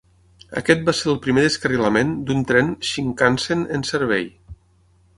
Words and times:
Aquest 0.61 0.81
va 0.87 0.95
ser 0.99 1.11
el 1.13 1.19
primer 1.25 1.43
descarrilament 1.49 2.15
d'un 2.31 2.43
tren 2.53 2.75
Shinkansen 2.93 3.65
en 3.79 3.89
servei. 3.95 4.31